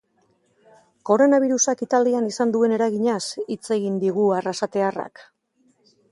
Koronabirusak 1.09 1.83
italian 1.85 2.29
izan 2.31 2.53
duen 2.55 2.73
eraginaz 2.77 3.21
hitz 3.43 3.61
egin 3.75 3.99
digu 4.05 4.25
arrasatearrak. 4.39 5.23